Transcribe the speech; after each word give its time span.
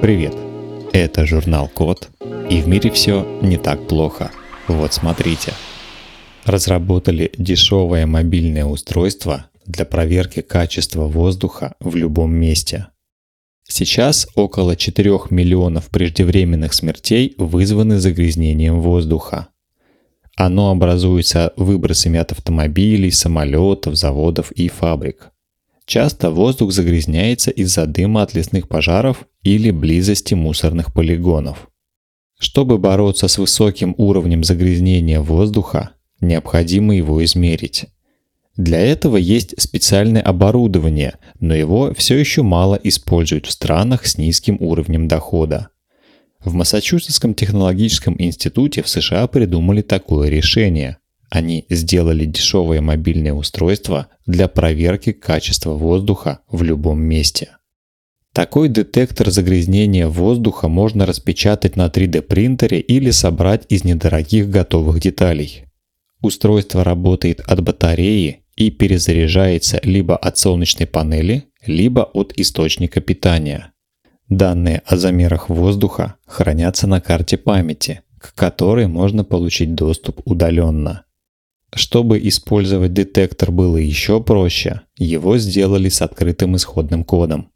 Привет! 0.00 0.32
Это 0.92 1.26
журнал 1.26 1.68
Код, 1.68 2.08
и 2.48 2.60
в 2.62 2.68
мире 2.68 2.88
все 2.92 3.26
не 3.42 3.56
так 3.56 3.88
плохо. 3.88 4.30
Вот 4.68 4.94
смотрите. 4.94 5.52
Разработали 6.44 7.32
дешевое 7.36 8.06
мобильное 8.06 8.64
устройство 8.64 9.46
для 9.66 9.84
проверки 9.84 10.40
качества 10.40 11.06
воздуха 11.06 11.74
в 11.80 11.96
любом 11.96 12.32
месте. 12.32 12.86
Сейчас 13.64 14.28
около 14.36 14.76
4 14.76 15.18
миллионов 15.30 15.88
преждевременных 15.88 16.74
смертей 16.74 17.34
вызваны 17.36 17.98
загрязнением 17.98 18.80
воздуха. 18.80 19.48
Оно 20.36 20.70
образуется 20.70 21.52
выбросами 21.56 22.20
от 22.20 22.30
автомобилей, 22.30 23.10
самолетов, 23.10 23.96
заводов 23.96 24.52
и 24.52 24.68
фабрик– 24.68 25.32
Часто 25.88 26.30
воздух 26.30 26.70
загрязняется 26.70 27.50
из-за 27.50 27.86
дыма 27.86 28.20
от 28.20 28.34
лесных 28.34 28.68
пожаров 28.68 29.26
или 29.54 29.70
близости 29.70 30.34
мусорных 30.34 30.92
полигонов. 30.92 31.68
Чтобы 32.38 32.78
бороться 32.78 33.28
с 33.28 33.38
высоким 33.38 33.94
уровнем 33.96 34.44
загрязнения 34.44 35.20
воздуха, 35.20 35.90
необходимо 36.20 36.94
его 36.94 37.24
измерить. 37.24 37.86
Для 38.56 38.78
этого 38.78 39.16
есть 39.16 39.60
специальное 39.60 40.20
оборудование, 40.20 41.14
но 41.40 41.54
его 41.54 41.94
все 41.94 42.16
еще 42.16 42.42
мало 42.42 42.78
используют 42.82 43.46
в 43.46 43.50
странах 43.50 44.06
с 44.06 44.18
низким 44.18 44.58
уровнем 44.60 45.08
дохода. 45.08 45.68
В 46.44 46.52
Массачусетском 46.54 47.34
технологическом 47.34 48.16
институте 48.18 48.82
в 48.82 48.88
США 48.88 49.26
придумали 49.28 49.82
такое 49.82 50.28
решение– 50.28 50.98
они 51.30 51.66
сделали 51.68 52.24
дешевое 52.24 52.80
мобильное 52.80 53.34
устройство 53.34 54.08
для 54.26 54.48
проверки 54.48 55.12
качества 55.12 55.72
воздуха 55.72 56.40
в 56.50 56.62
любом 56.62 57.02
месте. 57.02 57.57
Такой 58.32 58.68
детектор 58.68 59.30
загрязнения 59.30 60.06
воздуха 60.06 60.68
можно 60.68 61.06
распечатать 61.06 61.76
на 61.76 61.86
3D 61.86 62.22
принтере 62.22 62.80
или 62.80 63.10
собрать 63.10 63.64
из 63.68 63.84
недорогих 63.84 64.48
готовых 64.48 65.00
деталей. 65.00 65.64
Устройство 66.20 66.84
работает 66.84 67.40
от 67.40 67.62
батареи 67.62 68.44
и 68.56 68.70
перезаряжается 68.70 69.80
либо 69.82 70.16
от 70.16 70.36
солнечной 70.36 70.86
панели, 70.86 71.44
либо 71.66 72.02
от 72.02 72.32
источника 72.36 73.00
питания. 73.00 73.72
Данные 74.28 74.82
о 74.84 74.96
замерах 74.96 75.48
воздуха 75.48 76.16
хранятся 76.26 76.86
на 76.86 77.00
карте 77.00 77.38
памяти, 77.38 78.02
к 78.18 78.34
которой 78.34 78.86
можно 78.86 79.24
получить 79.24 79.74
доступ 79.74 80.20
удаленно. 80.24 81.04
Чтобы 81.74 82.18
использовать 82.26 82.92
детектор 82.92 83.52
было 83.52 83.76
еще 83.76 84.22
проще, 84.22 84.82
его 84.96 85.38
сделали 85.38 85.88
с 85.88 86.02
открытым 86.02 86.56
исходным 86.56 87.04
кодом. 87.04 87.50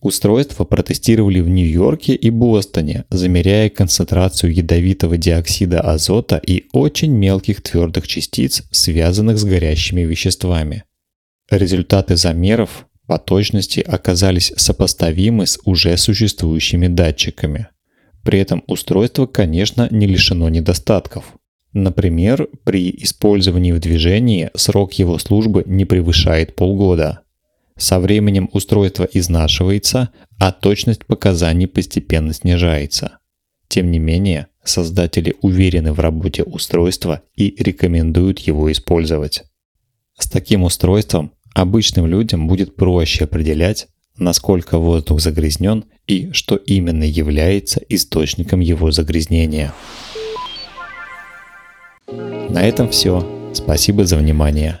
Устройство 0.00 0.64
протестировали 0.64 1.40
в 1.40 1.48
Нью-Йорке 1.48 2.14
и 2.14 2.30
Бостоне, 2.30 3.04
замеряя 3.10 3.68
концентрацию 3.68 4.54
ядовитого 4.54 5.16
диоксида 5.16 5.80
азота 5.80 6.36
и 6.36 6.66
очень 6.72 7.12
мелких 7.12 7.62
твердых 7.62 8.06
частиц, 8.06 8.62
связанных 8.70 9.38
с 9.38 9.44
горящими 9.44 10.02
веществами. 10.02 10.84
Результаты 11.50 12.14
замеров 12.14 12.86
по 13.08 13.18
точности 13.18 13.80
оказались 13.80 14.52
сопоставимы 14.56 15.46
с 15.46 15.58
уже 15.64 15.96
существующими 15.96 16.86
датчиками. 16.86 17.68
При 18.22 18.38
этом 18.38 18.62
устройство, 18.68 19.26
конечно, 19.26 19.88
не 19.90 20.06
лишено 20.06 20.48
недостатков. 20.48 21.32
Например, 21.72 22.48
при 22.64 22.90
использовании 22.90 23.72
в 23.72 23.80
движении 23.80 24.50
срок 24.54 24.92
его 24.94 25.18
службы 25.18 25.64
не 25.66 25.84
превышает 25.84 26.54
полгода. 26.54 27.22
Со 27.78 28.00
временем 28.00 28.50
устройство 28.52 29.08
изнашивается, 29.10 30.10
а 30.38 30.50
точность 30.50 31.06
показаний 31.06 31.68
постепенно 31.68 32.34
снижается. 32.34 33.18
Тем 33.68 33.92
не 33.92 34.00
менее, 34.00 34.48
создатели 34.64 35.36
уверены 35.42 35.92
в 35.92 36.00
работе 36.00 36.42
устройства 36.42 37.22
и 37.36 37.54
рекомендуют 37.58 38.40
его 38.40 38.70
использовать. 38.72 39.44
С 40.18 40.28
таким 40.28 40.64
устройством 40.64 41.32
обычным 41.54 42.06
людям 42.06 42.48
будет 42.48 42.74
проще 42.74 43.24
определять, 43.24 43.86
насколько 44.16 44.78
воздух 44.78 45.20
загрязнен 45.20 45.84
и 46.08 46.32
что 46.32 46.56
именно 46.56 47.04
является 47.04 47.80
источником 47.88 48.58
его 48.58 48.90
загрязнения. 48.90 49.72
На 52.08 52.64
этом 52.64 52.88
все. 52.88 53.24
Спасибо 53.54 54.04
за 54.04 54.16
внимание. 54.16 54.80